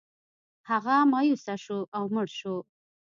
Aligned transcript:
هغه 0.69 0.95
مایوسه 1.11 1.55
شو 1.63 1.77
او 1.97 2.03
مړ 2.13 2.27
شو. 2.39 2.55